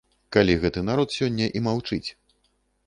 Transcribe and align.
Калі 0.35 0.53
гэты 0.63 0.83
народ 0.89 1.13
сёння 1.19 1.47
і 1.59 1.65
маўчыць. 1.69 2.05